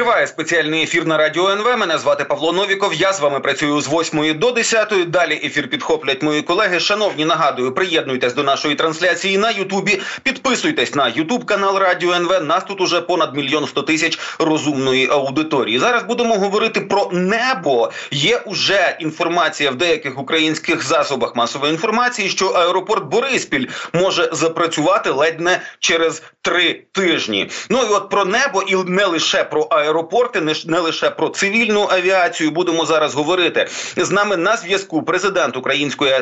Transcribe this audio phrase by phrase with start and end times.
[0.00, 1.78] Триває спеціальний ефір на радіо НВ.
[1.78, 2.94] Мене звати Павло Новіков.
[2.94, 5.10] Я з вами працюю з 8 до 10.
[5.10, 6.80] Далі ефір підхоплять мої колеги.
[6.80, 10.00] Шановні, нагадую, приєднуйтесь до нашої трансляції на Ютубі.
[10.22, 12.42] Підписуйтесь на Ютуб канал Радіо НВ.
[12.42, 15.78] Нас тут уже понад мільйон сто тисяч розумної аудиторії.
[15.78, 17.92] Зараз будемо говорити про небо.
[18.10, 25.40] Є уже інформація в деяких українських засобах масової інформації, що аеропорт Бориспіль може запрацювати ледь
[25.40, 27.50] не через три тижні.
[27.70, 32.50] Ну і от про небо, і не лише про аеропорти, не, лише про цивільну авіацію.
[32.50, 35.02] Будемо зараз говорити з нами на зв'язку.
[35.02, 36.12] Президент Української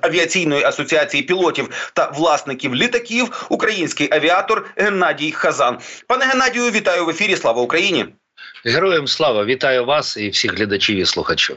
[0.00, 5.78] авіаційної асоціації пілотів та власників літаків, український авіатор Геннадій Хазан.
[6.06, 7.36] Пане Геннадію, вітаю в ефірі.
[7.36, 8.06] Слава Україні!
[8.64, 11.56] Героям слава вітаю вас і всіх глядачів і слухачів.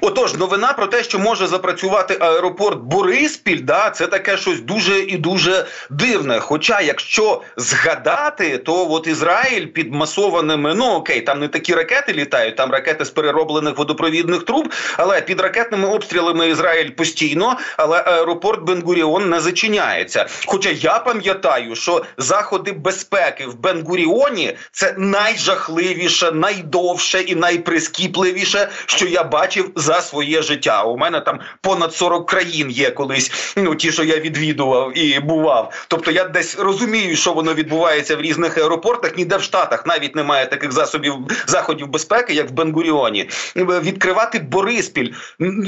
[0.00, 5.16] Отож, новина про те, що може запрацювати аеропорт Бориспіль, да, це таке щось дуже і
[5.16, 6.40] дуже дивне.
[6.40, 12.56] Хоча, якщо згадати, то от Ізраїль під масованими, ну окей, там не такі ракети літають,
[12.56, 19.30] там ракети з перероблених водопровідних труб, але під ракетними обстрілами Ізраїль постійно, але аеропорт Бенгуріон
[19.30, 20.26] не зачиняється.
[20.46, 29.24] Хоча я пам'ятаю, що заходи безпеки в Бенгуріоні це найжахливіше, найдовше і найприскіпливіше, що я
[29.24, 30.82] бачив за своє життя.
[30.82, 33.54] У мене там понад 40 країн є колись.
[33.56, 35.86] Ну ті, що я відвідував і бував.
[35.88, 39.16] Тобто я десь розумію, що воно відбувається в різних аеропортах.
[39.16, 41.14] Ніде в Штатах навіть немає таких засобів
[41.46, 43.28] заходів безпеки, як в Бенгуріоні.
[43.56, 45.12] Відкривати Бориспіль.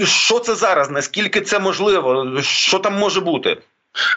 [0.04, 0.90] Що це зараз?
[0.90, 2.40] Наскільки це можливо?
[2.42, 3.56] Що там може бути?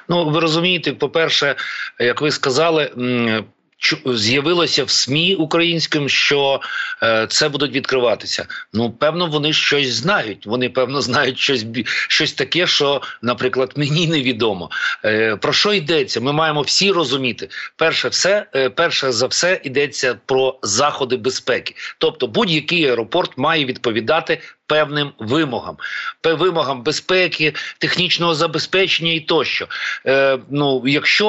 [0.10, 1.56] Ну ви розумієте, по перше,
[2.00, 2.92] як ви сказали
[4.06, 6.62] з'явилося в СМІ українським, що
[7.04, 8.46] е, це будуть відкриватися.
[8.74, 10.46] Ну певно, вони щось знають.
[10.46, 14.70] Вони певно знають щось щось таке, що, наприклад, мені невідомо.
[15.06, 16.22] Е, Про що йдеться?
[16.22, 17.50] Ми маємо всі розуміти.
[17.76, 21.76] Перше, все е, перше за все йдеться про заходи безпеки.
[21.98, 24.42] Тобто, будь-який аеропорт має відповідати
[24.72, 25.78] певним вимогам,
[26.24, 29.68] вимогам безпеки, технічного забезпечення і тощо.
[30.06, 31.28] Е, Ну, якщо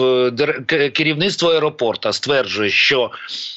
[0.00, 3.10] е, керівництво аеропорта стверджує, що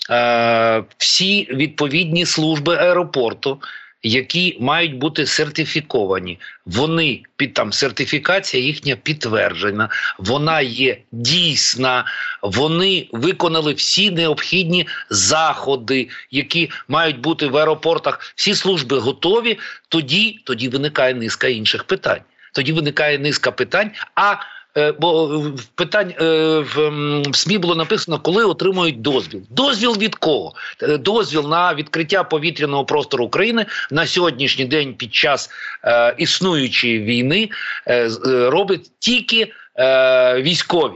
[0.10, 3.60] е, всі відповідні служби аеропорту
[4.04, 6.40] які мають бути сертифіковані.
[6.66, 12.06] Вони під там сертифікація їхня підтверджена, вона є дійсна.
[12.42, 18.34] Вони виконали всі необхідні заходи, які мають бути в аеропортах.
[18.36, 19.60] Всі служби готові.
[19.90, 22.22] Тоді, тоді виникає низка інших питань.
[22.54, 23.92] Тоді виникає низка питань.
[24.16, 24.36] а
[24.76, 26.26] бо в питань е,
[26.60, 29.42] в, СМІ було написано, коли отримують дозвіл.
[29.50, 30.54] Дозвіл від кого?
[30.82, 35.50] Е, дозвіл на відкриття повітряного простору України на сьогоднішній день під час
[35.84, 37.50] е, існуючої війни
[37.88, 40.94] е, робить тільки е, військові,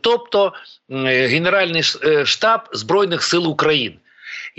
[0.00, 0.52] тобто
[1.04, 1.82] Генеральний
[2.24, 3.96] штаб Збройних сил України.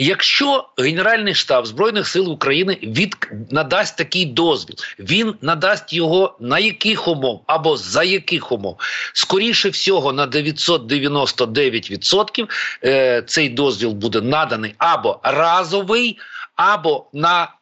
[0.03, 3.15] Якщо Генеральний штаб Збройних сил України від
[3.51, 8.79] надасть такий дозвіл, він надасть його на яких умов або за яких умов,
[9.13, 12.47] скоріше всього, на 999%
[12.83, 16.19] е, цей дозвіл буде наданий або разовий,
[16.55, 17.53] або на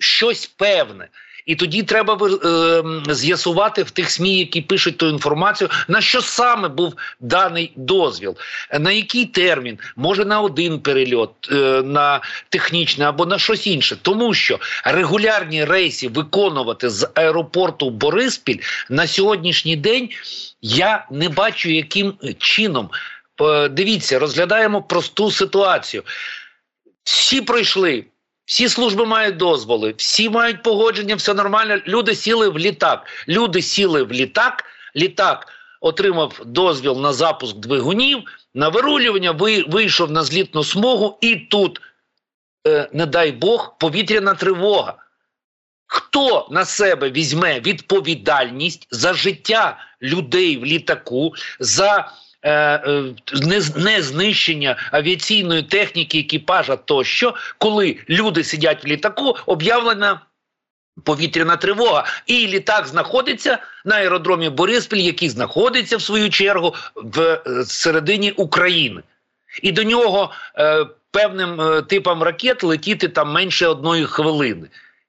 [0.00, 1.08] щось певне.
[1.46, 6.68] І тоді треба е, з'ясувати в тих СМІ, які пишуть ту інформацію, на що саме
[6.68, 8.36] був даний дозвіл,
[8.80, 14.34] на який термін, може на один перельот, е, на технічний або на щось інше, тому
[14.34, 18.58] що регулярні рейси виконувати з аеропорту Бориспіль
[18.90, 20.08] на сьогоднішній день
[20.62, 22.90] я не бачу, яким чином.
[23.70, 26.02] Дивіться, розглядаємо просту ситуацію.
[27.04, 28.04] Всі пройшли
[28.46, 31.78] всі служби мають дозволи, всі мають погодження, все нормально.
[31.86, 33.06] Люди сіли в літак.
[33.28, 34.64] Люди сіли в літак.
[34.96, 35.48] Літак
[35.80, 38.22] отримав дозвіл на запуск двигунів,
[38.54, 39.32] на вирулювання,
[39.68, 41.80] вийшов на злітну смугу, і тут,
[42.66, 44.94] е, не дай Бог, повітряна тривога.
[45.86, 51.32] Хто на себе візьме відповідальність за життя людей в літаку?
[51.60, 52.12] за
[53.76, 60.20] не знищення авіаційної техніки, екіпажа тощо, коли люди сидять в літаку, об'явлена.
[61.04, 67.64] Повітряна тривога, і літак знаходиться на аеродромі Бориспіль, який знаходиться в свою чергу в е,
[67.64, 69.02] середині України,
[69.62, 74.66] і до нього е, певним е, типам ракет летіти там менше одної хвилини.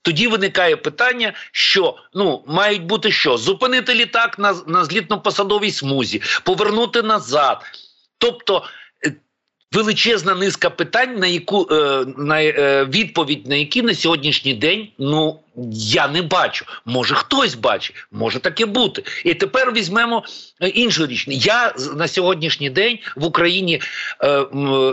[0.08, 7.02] Тоді виникає питання, що ну мають бути що зупинити літак на на злітно-посадовій смузі, повернути
[7.02, 7.62] назад.
[8.18, 8.64] Тобто
[9.72, 15.40] величезна низка питань, на яку е, на е, відповідь на які на сьогоднішній день ну
[15.72, 16.66] я не бачу.
[16.86, 19.04] Може хтось бачить, може таке бути.
[19.26, 20.24] І тепер візьмемо
[20.62, 21.26] е, іншу річ.
[21.28, 23.82] Я на сьогоднішній день в Україні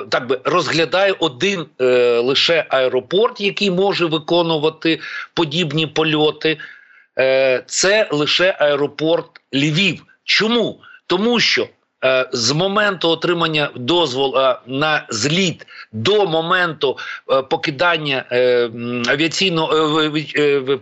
[0.08, 1.66] так би розглядаю один
[2.24, 5.00] лише аеропорт, який може виконувати
[5.34, 6.58] подібні польоти.
[7.66, 10.02] Це лише аеропорт Львів.
[10.24, 10.80] Чому?
[11.06, 11.68] Тому що
[12.32, 16.98] з моменту отримання дозволу е, на зліт до моменту
[17.30, 18.24] е, покидання
[19.08, 20.10] авіаційного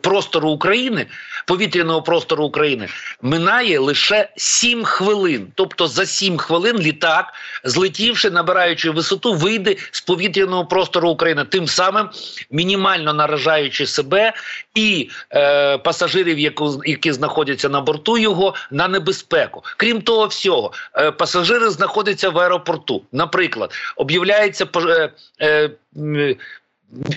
[0.00, 1.06] простору України,
[1.46, 2.88] повітряного простору України,
[3.22, 5.46] минає лише 7 хвилин.
[5.54, 7.32] Тобто за 7 хвилин літак,
[7.64, 12.08] злетівши, набираючи висоту, вийде з повітряного простору України, тим самим
[12.50, 14.32] мінімально наражаючи себе
[14.74, 16.38] і е, пасажирів,
[16.84, 19.62] які знаходяться на борту його на небезпеку.
[19.76, 20.72] Крім того, всього
[21.12, 23.03] пасажири знаходяться в аеропорту.
[23.12, 25.11] Наприклад, об'являється е,
[25.41, 26.37] е,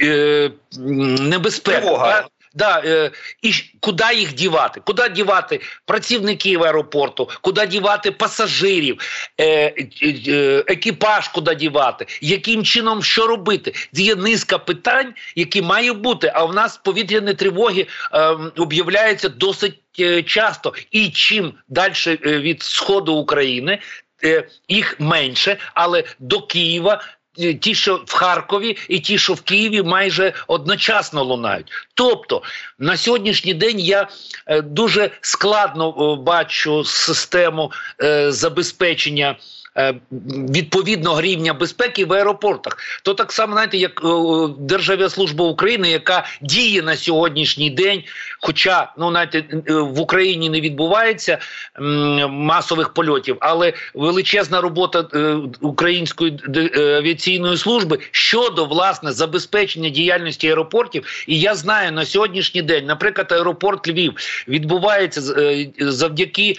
[0.01, 0.51] е,
[1.19, 2.27] небезпека.
[2.55, 3.11] Да, е,
[3.41, 4.81] І куди їх дівати?
[4.85, 8.97] Куди дівати працівників аеропорту, куди дівати пасажирів,
[9.37, 9.73] е,
[10.27, 13.73] е, екіпаж, куди дівати, яким чином що робити?
[13.93, 16.31] Є низка питань, які має бути.
[16.35, 18.19] А в нас повітряні тривоги е,
[18.57, 19.84] об'являються досить е,
[20.25, 20.73] часто.
[20.91, 23.79] І чим далі е, від сходу України,
[24.23, 27.01] е, їх менше, але до Києва
[27.39, 31.71] Е, ті, що в Харкові, і ті, що в Києві, майже одночасно лунають.
[31.93, 32.41] Тобто
[32.79, 34.07] на сьогоднішній день я
[34.45, 37.71] е, дуже складно бачу систему
[38.03, 39.35] е, забезпечення.
[39.77, 39.95] Е,
[40.49, 42.77] відповідного рівня безпеки в аеропортах.
[43.03, 44.07] То так само, знаєте, як е,
[44.59, 48.03] Державна служба України, яка діє на сьогоднішній день,
[48.41, 51.37] хоча ну знаєте, е, в Україні не відбувається
[52.29, 55.07] масових польотів, але величезна робота
[55.61, 56.39] української
[56.75, 61.25] авіаційної служби щодо власне забезпечення діяльності аеропортів.
[61.27, 64.13] І я знаю на сьогоднішній день, наприклад, аеропорт Львів
[64.47, 65.21] відбувається
[65.79, 66.55] завдяки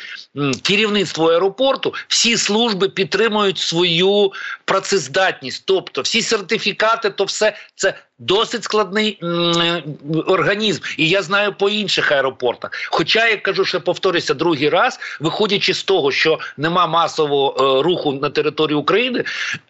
[0.63, 1.95] керівництву аеропорту.
[2.09, 4.33] Всі служби під підтримують свою
[4.65, 5.63] працездатність.
[5.67, 9.83] Тобто, всі сертифікати, то все це досить складний м,
[10.27, 10.83] організм.
[10.97, 12.71] І я знаю по інших аеропортах.
[12.91, 18.13] Хоча я кажу, що повторюся другий раз, виходячи з того, що нема масового е, руху
[18.13, 19.25] на території України.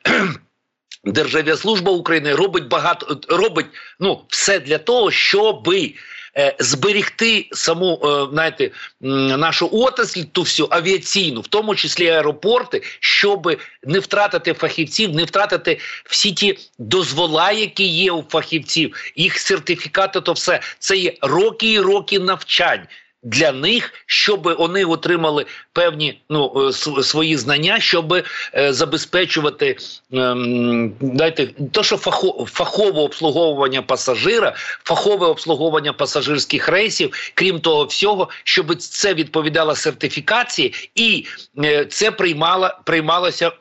[1.05, 3.67] Державна служба України робить багато робить
[4.00, 5.94] ну все для того, щоби
[6.38, 13.61] Е, зберегти саму е, знаєте, нашу отрасль, ту всю авіаційну, в тому числі аеропорти, щоб
[13.85, 20.33] не втратити фахівців, не втратити всі ті дозвола, які є у фахівців, їх сертифікати, то
[20.33, 20.61] все.
[20.79, 22.87] Це є роки і роки навчань
[23.23, 29.76] для них, щоб вони отримали певні ну е, свої знання, щоб е, забезпечувати
[30.12, 38.28] ем, дайте то, що фахо, фахове обслуговування пасажира, фахове обслуговування пасажирських рейсів, крім того всього,
[38.44, 41.26] щоб це відповідало сертифікації, і
[41.64, 43.52] е, це приймала приймалося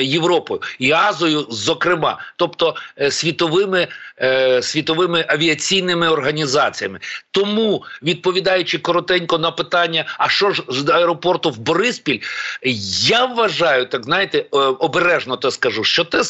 [0.00, 2.74] Європою і Азою, зокрема, тобто
[3.10, 3.88] світовими
[4.60, 6.98] світовими авіаційними організаціями.
[7.30, 12.20] Тому відповідаючи коротенько на питання: а що ж з аеропорту в Бориспіль?
[13.02, 16.24] Я вважаю, так знаєте, е, обережно то скажу, що те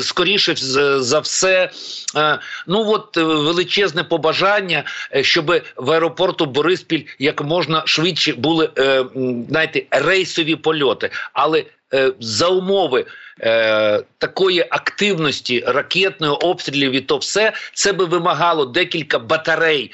[0.00, 0.54] скоріше
[1.00, 1.70] за все,
[2.16, 4.84] е, ну от е, величезне побажання,
[5.22, 8.70] щоб в аеропорту Бориспіль як можна швидше були
[9.48, 11.64] знаєте, рейсові польоти, але
[12.20, 13.06] за умови
[14.18, 19.92] такої активності ракетної обстрілів і то все це би вимагало декілька батарей.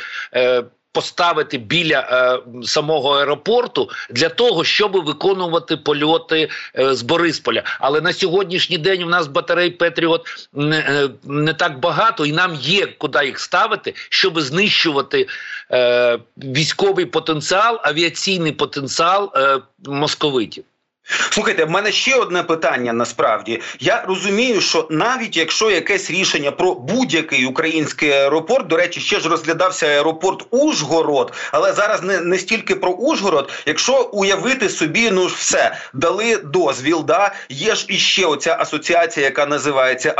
[0.94, 6.48] Поставити біля е, самого аеропорту для того, щоб виконувати польоти
[6.78, 7.62] е, з Борисполя.
[7.80, 12.54] Але на сьогоднішній день у нас батарей Петріот не, е, не так багато, і нам
[12.54, 15.28] є куди їх ставити, щоб знищувати
[15.72, 20.64] е, військовий потенціал, авіаційний потенціал е, московитів.
[21.06, 22.92] Слухайте, в мене ще одне питання.
[22.92, 29.20] Насправді я розумію, що навіть якщо якесь рішення про будь-який український аеропорт, до речі, ще
[29.20, 33.52] ж розглядався аеропорт Ужгород, але зараз не не стільки про Ужгород.
[33.66, 39.46] Якщо уявити собі, ну ж все дали дозвіл, да є ж іще оця асоціація, яка
[39.46, 40.14] називається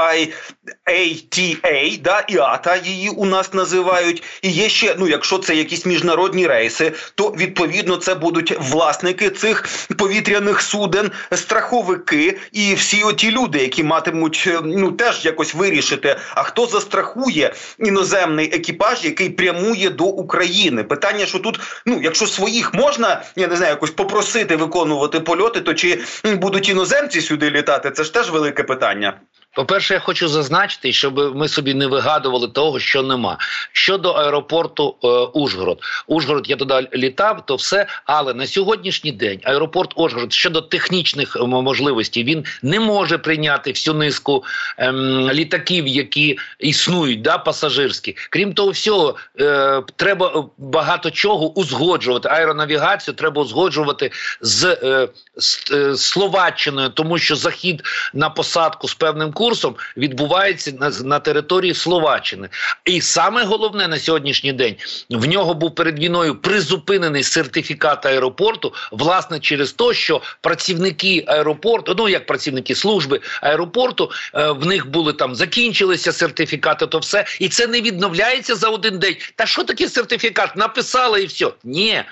[0.87, 4.23] IATA, да ІАТА її у нас називають.
[4.43, 9.69] І є ще, ну якщо це якісь міжнародні рейси, то відповідно це будуть власники цих
[9.99, 16.66] повітряних суден, страховики і всі оті люди, які матимуть ну теж якось вирішити, а хто
[16.66, 20.85] застрахує іноземний екіпаж, який прямує до України?
[20.85, 25.75] Питання, що тут, ну якщо своїх можна, я не знаю, якось попросити виконувати польоти, то
[25.75, 27.90] чи будуть іноземці сюди літати?
[27.90, 29.21] Це ж теж велике питання.
[29.54, 33.38] По-перше, я хочу зазначити, щоб ми собі не вигадували того, що нема.
[33.73, 37.87] Щодо аеропорту е, Ужгород, Ужгород я туди літав, то все.
[38.04, 44.44] Але на сьогоднішній день аеропорт Ужгород щодо технічних можливостей він не може прийняти всю низку
[44.78, 48.16] ем, літаків, які існують, да, пасажирські.
[48.30, 52.28] Крім того, всього е, треба багато чого узгоджувати.
[52.28, 57.82] Аеронавігацію треба узгоджувати з, е, з, е, Словаччиною, тому що захід
[58.14, 62.48] на посадку з певним курсом курсом відбувається на, на території Словаччини.
[62.84, 64.76] І саме головне на сьогоднішній день
[65.10, 72.08] в нього був перед війною призупинений сертифікат аеропорту, власне, через те, що працівники аеропорту, ну
[72.08, 77.66] як працівники служби аеропорту, е, в них були там закінчилися сертифікати, то все, і це
[77.66, 79.16] не відновляється за один день.
[79.36, 80.56] Та що таке сертифікат?
[80.56, 81.50] Написали і все.
[81.64, 82.04] Ні.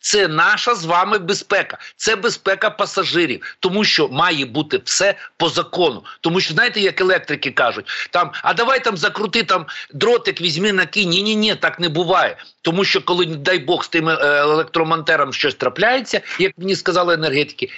[0.00, 6.04] Це наша з вами безпека, це безпека пасажирів, тому що має бути все по закону.
[6.20, 10.86] Тому що знаєте, як електрики кажуть, там а давай там закрути там дротик, візьми на
[10.86, 11.10] кінь.
[11.10, 12.36] Ні, ні, так не буває.
[12.62, 17.70] Тому що коли, дай Бог, з тим е, електромонтером щось трапляється, як мені сказали енергетики,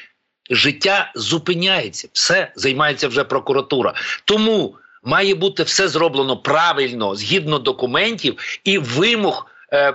[0.50, 3.94] життя зупиняється, все займається вже прокуратура.
[4.24, 9.46] Тому має бути все зроблено правильно згідно документів і вимог.
[9.74, 9.94] Е,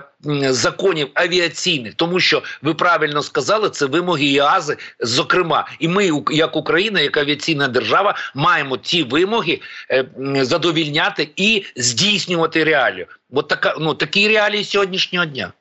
[0.52, 7.00] законів авіаційних, тому що ви правильно сказали, це вимоги ІАЗи, зокрема, і ми, як Україна,
[7.00, 10.04] як авіаційна держава, маємо ті вимоги е,
[10.44, 13.06] задовільняти і здійснювати реалію.
[13.30, 15.52] Бо така ну такі реалії сьогоднішнього дня.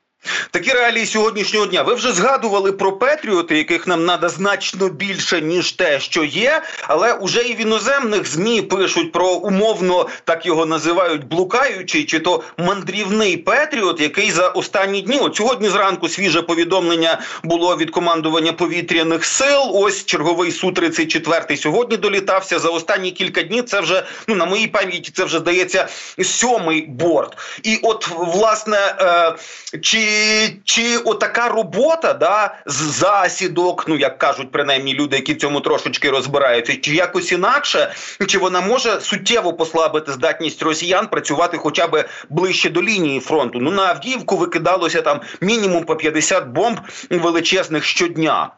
[0.51, 1.83] Такі реалії сьогоднішнього дня.
[1.83, 6.61] Ви вже згадували про Петріоти, яких нам треба значно більше ніж те, що є.
[6.81, 12.43] Але уже і в іноземних змі пишуть про умовно так його називають блукаючий, чи то
[12.57, 19.25] мандрівний Петріот, який за останні дні от сьогодні зранку свіже повідомлення було від командування повітряних
[19.25, 19.61] сил.
[19.73, 23.63] Ось черговий су 34 сьогодні долітався за останні кілька днів.
[23.63, 25.11] Це вже ну на моїй пам'яті.
[25.15, 25.87] Це вже здається
[26.23, 27.37] сьомий борт.
[27.63, 29.35] І от власне е,
[29.81, 30.16] чи
[30.63, 36.09] чи отака робота да, з засідок, ну як кажуть принаймні люди, які в цьому трошечки
[36.09, 37.93] розбираються, чи якось інакше,
[38.27, 43.59] чи вона може суттєво послабити здатність росіян працювати хоча б ближче до лінії фронту?
[43.59, 48.49] Ну на Авдіївку викидалося там мінімум по 50 бомб величезних щодня.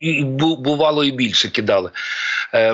[0.00, 1.90] І бувало і більше кидали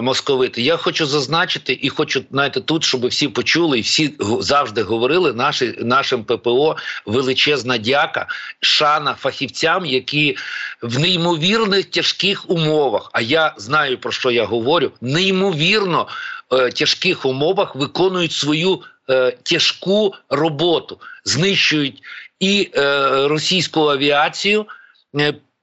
[0.02, 0.62] московити.
[0.62, 5.75] Я хочу зазначити і хочу знаєте, тут, щоб всі почули, і всі завжди говорили наші,
[5.78, 8.26] нашим ППО величезна дяка,
[8.60, 10.37] шана фахівцям, які
[10.82, 13.10] в неймовірних тяжких умовах.
[13.12, 16.08] А я знаю про що я говорю, неймовірно
[16.52, 22.02] е, тяжких умовах виконують свою е, тяжку роботу, знищують
[22.40, 24.66] і е, російську авіацію.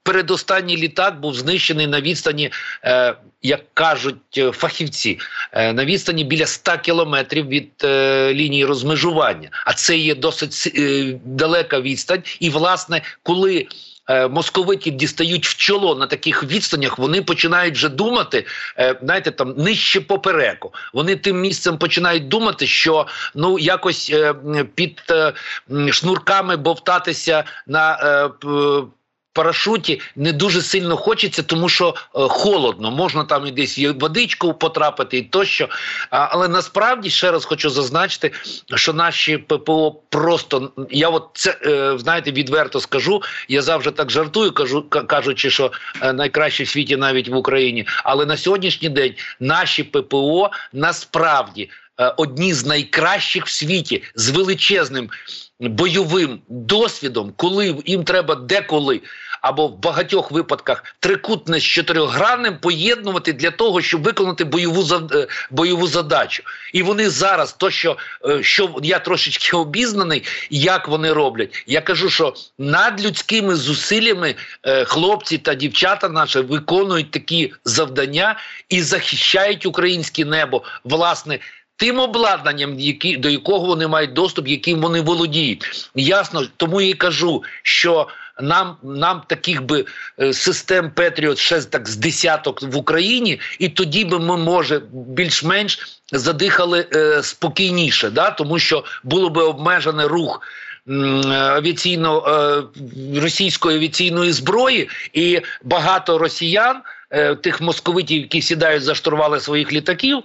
[0.08, 2.52] Передостанній літак був знищений на відстані,
[2.84, 5.20] е, як кажуть е, фахівці,
[5.52, 9.50] е, на відстані біля 100 кілометрів від е, лінії розмежування.
[9.66, 12.24] А це є досить е, далека відстань.
[12.40, 13.68] І, власне, коли
[14.10, 18.46] е, Московитів дістають в чоло на таких відстанях, вони починають вже думати,
[18.80, 20.74] е, знаєте, там нижче попереку.
[20.94, 24.14] Вони тим місцем починають думати, що ну якось
[24.76, 25.02] під
[25.92, 28.00] шнурками бовтатися на
[29.38, 32.92] парашуті не дуже сильно хочеться, тому що е, холодно.
[32.92, 35.70] Можна там і десь і водичку потрапити, і тощо.
[36.10, 38.32] А, але насправді ще раз хочу зазначити,
[38.76, 43.22] що наші ППО просто я от це е, знаєте, відверто скажу.
[43.48, 47.86] Я завжди так жартую, кажу, кажучи, що е, найкраще в світі навіть в Україні.
[48.04, 51.70] Але на сьогоднішній день наші ППО насправді.
[52.00, 55.10] Е, одні з найкращих в світі з величезним
[55.60, 59.02] бойовим досвідом, коли їм треба деколи
[59.42, 65.88] або в багатьох випадках трикутне з чотирьохгранним поєднувати для того, щоб виконати бойову е, бойову
[65.88, 66.44] задачу.
[66.74, 72.10] І вони зараз, то що е, що я трошечки обізнаний, як вони роблять, я кажу,
[72.10, 74.36] що над людськими зусиллями
[74.86, 78.40] хлопці та дівчата наші виконують такі завдання
[78.70, 81.40] і захищають українське небо, власне
[81.78, 85.90] тим обладнанням, які до якого вони мають доступ, яким вони володіють.
[85.96, 88.08] Ясно, тому і кажу, що
[88.42, 89.86] нам нам таких би
[90.20, 96.00] е, систем Петріот ще так з десяток в Україні, і тоді би ми може більш-менш
[96.12, 100.42] задихали е, спокійніше, да тому що було би обмежений рух
[101.30, 102.24] авіаційно
[103.16, 106.82] російської авіаційної зброї, і багато росіян,
[107.44, 110.24] тих московитів, які сідають за штурвали своїх літаків.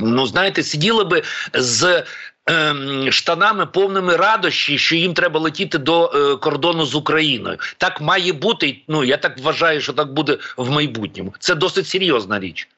[0.00, 1.22] Ну, знаєте, сиділи би
[1.54, 2.04] з
[2.46, 7.58] Ем, штанами повними радощі, що їм треба летіти до е, кордону з Україною.
[7.76, 8.76] Так має бути.
[8.88, 11.34] Ну я так вважаю, що так буде в майбутньому.
[11.38, 12.68] Це досить серйозна річ.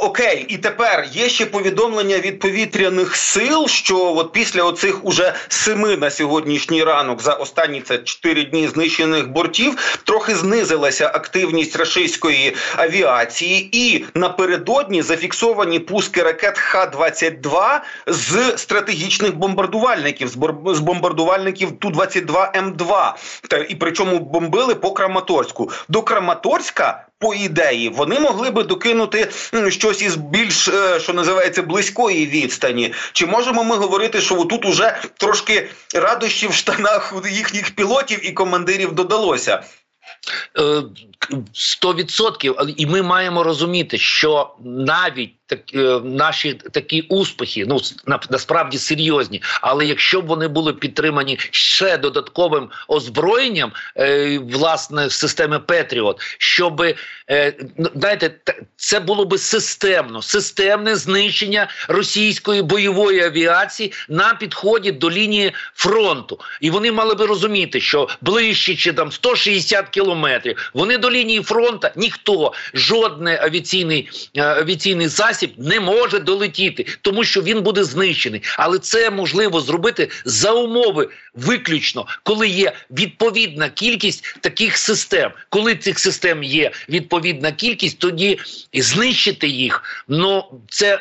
[0.00, 5.96] Окей, і тепер є ще повідомлення від повітряних сил, що от після оцих уже семи
[5.96, 13.68] на сьогоднішній ранок за останні це чотири дні знищених бортів трохи знизилася активність рашистської авіації,
[13.72, 20.28] і напередодні зафіксовані пуски ракет Х-22 з стратегічних бомбардувальників
[20.66, 23.12] з бомбардувальників Ту 22 М2.
[23.48, 25.70] Та і причому бомбили по Краматорську.
[25.88, 29.30] До Краматорська по ідеї вони могли би докинути
[29.68, 32.94] щось із більш е, що називається близької відстані.
[33.12, 38.92] Чи можемо ми говорити, що тут уже трошки радощів в штанах їхніх пілотів і командирів
[38.92, 39.62] додалося?
[41.32, 47.80] Е, сто відсотків, і ми маємо розуміти, що навіть так, е, наші такі успіхи, ну
[48.30, 56.20] насправді серйозні, але якщо б вони були підтримані ще додатковим озброєнням, е, власне, системи Петріот,
[56.38, 56.82] щоб
[57.30, 58.34] е, ну, знаєте,
[58.76, 66.70] це було би системно, системне знищення російської бойової авіації на підході до лінії фронту, і
[66.70, 72.52] вони мали би розуміти, що ближче чи там 160 кілометрів вони до лінії фронту ніхто
[72.74, 78.42] жодний авіаційний е, авіаційний засіб не може долетіти, тому що він буде знищений.
[78.58, 85.30] Але це можливо зробити за умови виключно, коли є відповідна кількість таких систем.
[85.48, 88.38] Коли цих систем є відповідна кількість, тоді
[88.74, 91.00] знищити їх ну це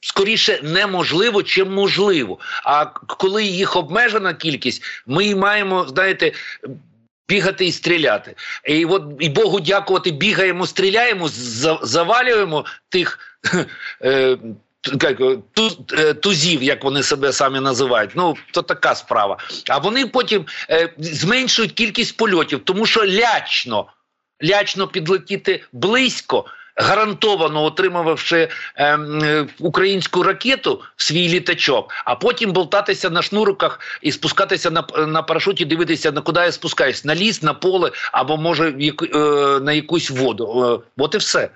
[0.00, 2.38] скоріше неможливо, чим можливо.
[2.64, 6.32] А коли їх обмежена кількість, ми маємо знаєте
[7.28, 8.34] бігати і стріляти.
[8.64, 11.28] І от і Богу дякувати, бігаємо, стріляємо,
[11.82, 13.18] завалюємо тих.
[14.02, 14.38] Е,
[15.98, 19.38] е, тузів, як вони себе самі називають, ну то така справа.
[19.70, 23.86] А вони потім е, зменшують кількість польотів, тому що лячно,
[24.44, 26.44] лячно підлетіти близько
[26.76, 34.84] гарантовано отримавши е, українську ракету свій літачок, а потім болтатися на шнуриках і спускатися на
[35.06, 39.60] на парашуті, дивитися на куди я спускаюсь на ліс, на поле або може в, е,
[39.60, 40.82] на якусь воду.
[40.84, 41.50] Е, от і все.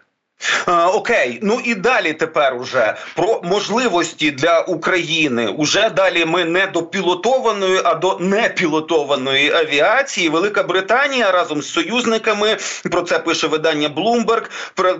[0.66, 5.48] Окей, ну і далі тепер уже про можливості для України.
[5.48, 10.28] Уже далі ми не до пілотованої, а до непілотованої авіації.
[10.28, 12.56] Велика Британія разом з союзниками
[12.90, 14.42] про це пише видання Bloomberg,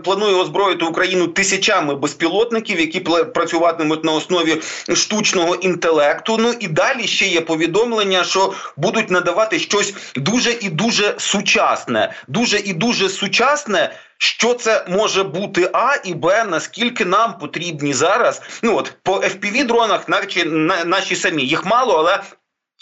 [0.03, 3.01] планує озброїти Україну тисячами безпілотників, які
[3.35, 4.63] працюватимуть на основі
[4.95, 6.37] штучного інтелекту.
[6.39, 12.59] Ну і далі ще є повідомлення, що будуть надавати щось дуже і дуже сучасне, дуже
[12.59, 13.91] і дуже сучасне.
[14.19, 18.43] Що це може бути А і Б, наскільки нам потрібні зараз?
[18.63, 20.45] Ну от по fpv дронах, наче
[20.87, 22.21] наші самі їх мало, але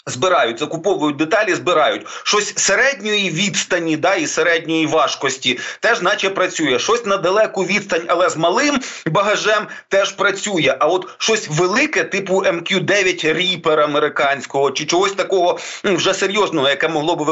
[0.07, 6.79] Збирають, закуповують деталі, збирають щось середньої відстані, да і середньої важкості теж, наче працює.
[6.79, 10.77] Щось на далеку відстань, але з малим багажем теж працює.
[10.79, 17.15] А от щось велике, типу МК-9 Ріпер американського, чи чогось такого вже серйозного, яке могло
[17.15, 17.25] би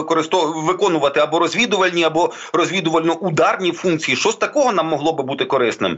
[0.55, 4.17] виконувати або розвідувальні, або розвідувально-ударні функції.
[4.17, 5.97] Щось такого нам могло би бути корисним.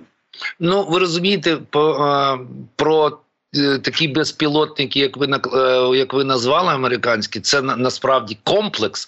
[0.60, 2.40] Ну ви розумієте, по,
[2.76, 3.12] про Е,
[3.82, 9.08] такі безпілотники, як ви е, як ви назвали американські, це насправді комплекс,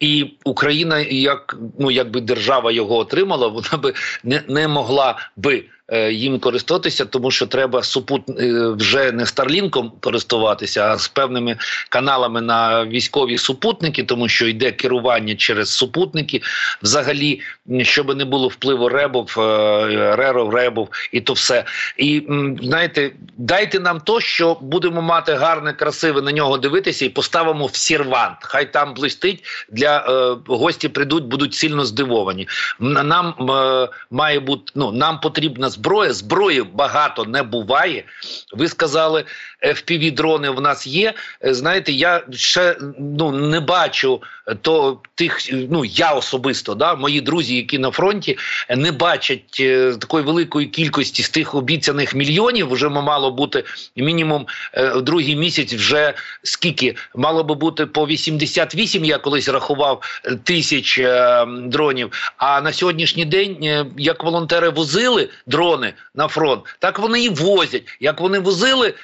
[0.00, 5.64] і Україна, як ну якби держава його отримала, вона би не, не могла би.
[5.92, 11.56] Е, їм користуватися, тому що треба супут е, вже не старлінком користуватися, а з певними
[11.88, 16.42] каналами на військові супутники, тому що йде керування через супутники.
[16.82, 17.40] Взагалі,
[17.82, 21.64] щоб не було впливу ребов, е, реров, ребов і то все.
[21.96, 22.22] І
[22.62, 27.76] знаєте, дайте нам то, що будемо мати гарне, красиве на нього дивитися, і поставимо в
[27.76, 28.38] сервант.
[28.40, 32.48] Хай там блистить для е, гості прийдуть, будуть сильно здивовані.
[32.80, 36.12] Нам е, має бути ну нам потрібна зброя.
[36.12, 38.04] Зброї багато не буває.
[38.52, 39.24] Ви сказали,
[39.62, 41.14] fpv дрони в нас є.
[41.44, 44.20] Е, знаєте, я ще ну не бачу
[44.62, 48.38] то тих, ну я особисто, да, мої друзі, які на фронті
[48.76, 52.72] не бачать е, такої великої кількості з тих обіцяних мільйонів.
[52.72, 53.64] Вже мало бути
[53.96, 55.74] мінімум е, другий місяць.
[55.74, 62.32] Вже скільки мало би бути по 88, Я колись рахував е, тисяч е, дронів.
[62.36, 67.82] А на сьогоднішній день, е, як волонтери возили дрони на фронт, так вони і возять.
[68.00, 68.94] Як вони возили е,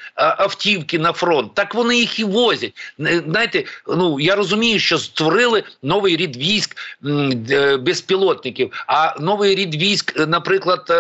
[0.47, 2.73] автівки на фронт, так вони їх і возять.
[2.99, 6.77] Знаєте, ну я розумію, що створили новий рід військ
[7.51, 8.85] е, безпілотників.
[8.87, 10.95] А новий рід військ, е, наприклад, е,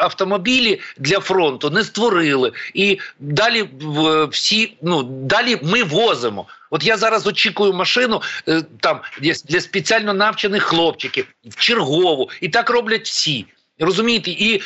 [0.00, 2.52] автомобілі для фронту не створили.
[2.74, 3.68] І далі
[4.30, 6.46] всі ну далі ми возимо.
[6.70, 8.22] От я зараз очікую машину
[8.80, 9.00] там
[9.48, 13.46] для спеціально навчених хлопчиків в чергову, і так роблять всі.
[13.78, 14.60] Розумієте, і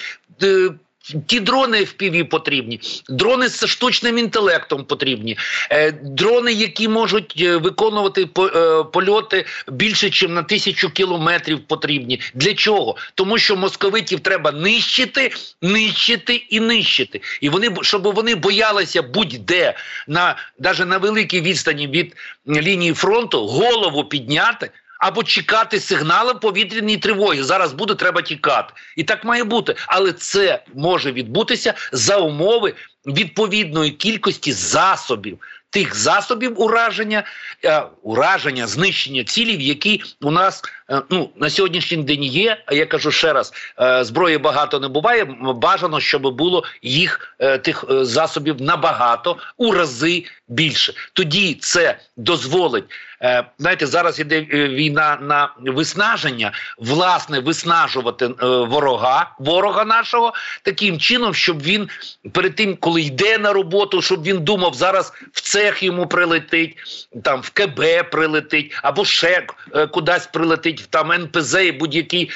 [1.26, 5.38] Ті дрони FPV потрібні, дрони з штучним інтелектом потрібні,
[5.70, 12.20] е, дрони, які можуть е, виконувати по, е, польоти більше, ніж на тисячу кілометрів потрібні.
[12.34, 12.96] Для чого?
[13.14, 15.30] Тому що московитів треба нищити,
[15.62, 17.20] нищити і нищити.
[17.40, 19.74] І вони щоб вони боялися будь-де
[20.08, 22.16] на навіть на великій відстані від
[22.48, 27.44] лінії фронту голову підняти або чекати сигналом повітряної тривоги.
[27.44, 29.74] Зараз буде, треба тікати, і так має бути.
[29.86, 32.74] Але це може відбутися за умови
[33.06, 35.38] відповідної кількості засобів.
[35.70, 37.24] Тих засобів ураження,
[37.64, 40.62] е, ураження, знищення цілів, які у нас
[41.10, 42.62] ну на сьогоднішній день є.
[42.66, 45.24] А я кажу ще раз: е, зброї багато не буває.
[45.40, 50.92] Бажано, щоб було їх е, тих е, засобів набагато у рази більше.
[51.12, 52.84] Тоді це дозволить
[53.22, 60.98] Е, знаєте, зараз іде е, війна на виснаження, власне, виснажувати е, ворога, ворога нашого таким
[60.98, 61.88] чином, щоб він
[62.32, 66.76] перед тим, коли йде на роботу, щоб він думав, зараз в цех йому прилетить,
[67.24, 69.46] там в КБ прилетить, або ще
[69.90, 72.30] кудись прилетить, там НПЗ, будь-який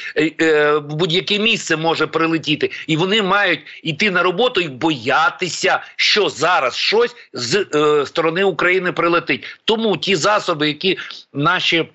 [0.82, 7.16] будь-яке місце може прилетіти, і вони мають йти на роботу і боятися, що зараз щось
[7.32, 9.44] з е, сторони України прилетить.
[9.64, 10.98] Тому ті засоби які
[11.32, 11.88] наші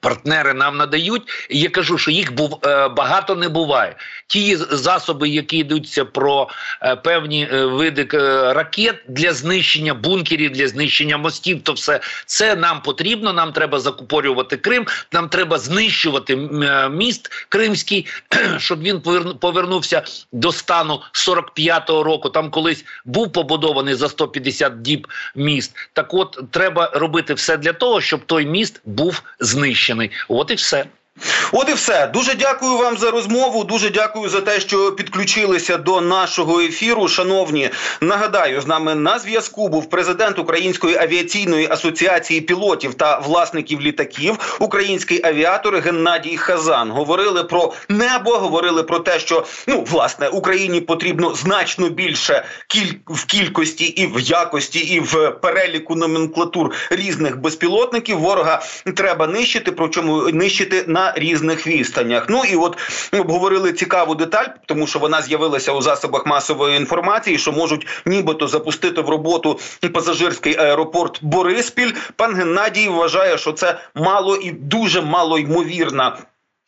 [0.00, 1.22] партнери нам надають.
[1.50, 3.96] І я кажу, що їх був е, багато не буває.
[4.26, 6.48] Ті засоби, які йдуться про
[6.82, 8.08] е, певні е, види
[8.52, 13.32] ракет для знищення бункерів, для знищення мостів, то все це нам потрібно.
[13.32, 14.86] Нам треба закупорювати Крим.
[15.12, 16.36] Нам треба знищувати
[16.90, 18.06] міст Кримський,
[18.58, 19.00] щоб він
[19.40, 20.02] повернувся
[20.32, 22.28] до стану 45-го року.
[22.28, 25.76] Там колись був побудований за 150 діб міст.
[25.92, 30.10] Так, от треба робити все для того, щоб той міст був знищений захищений.
[30.28, 30.86] От і все.
[31.52, 32.06] От і все.
[32.06, 33.64] Дуже дякую вам за розмову.
[33.64, 37.08] Дуже дякую за те, що підключилися до нашого ефіру.
[37.08, 37.70] Шановні,
[38.00, 45.20] нагадаю, з нами на зв'язку був президент Української авіаційної асоціації пілотів та власників літаків, український
[45.24, 46.90] авіатор Геннадій Хазан.
[46.90, 52.92] Говорили про небо, говорили про те, що ну власне Україні потрібно значно більше кіль...
[53.06, 58.18] в кількості і в якості, і в переліку номенклатур різних безпілотників.
[58.18, 58.62] Ворога
[58.96, 59.72] треба нищити.
[59.72, 62.26] Причому нищити на на різних відстанях.
[62.28, 62.78] Ну і от
[63.12, 69.00] обговорили цікаву деталь, тому що вона з'явилася у засобах масової інформації, що можуть нібито запустити
[69.00, 69.60] в роботу
[69.92, 71.92] пасажирський аеропорт Бориспіль.
[72.16, 76.16] Пан Геннадій вважає, що це мало і дуже мало ймовірна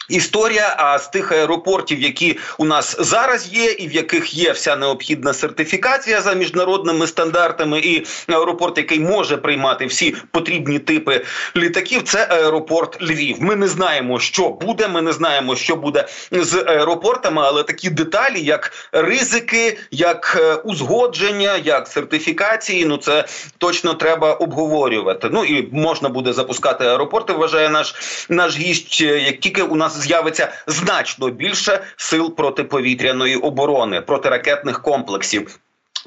[0.09, 4.77] Історія а з тих аеропортів, які у нас зараз є, і в яких є вся
[4.77, 11.25] необхідна сертифікація за міжнародними стандартами, і аеропорт, який може приймати всі потрібні типи
[11.57, 13.37] літаків, це аеропорт Львів.
[13.41, 14.89] Ми не знаємо, що буде.
[14.89, 21.57] Ми не знаємо, що буде з аеропортами, але такі деталі, як ризики, як е, узгодження,
[21.65, 23.25] як сертифікації, ну це
[23.59, 25.29] точно треба обговорювати.
[25.33, 27.33] Ну і можна буде запускати аеропорти.
[27.33, 27.95] Вважає наш
[28.29, 35.61] наш гість, е, як тільки у нас з'явиться значно більше сил протиповітряної оборони протиракетних комплексів.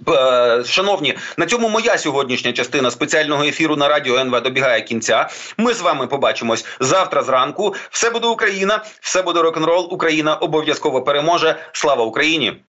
[0.09, 5.29] Е, шановні, на цьому моя сьогоднішня частина спеціального ефіру на радіо НВ добігає кінця.
[5.57, 7.75] Ми з вами побачимось завтра зранку.
[7.89, 11.55] Все буде Україна, все буде рок н рол Україна обов'язково переможе.
[11.71, 12.61] Слава Україні!